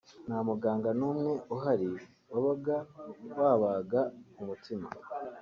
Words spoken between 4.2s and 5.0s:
umutima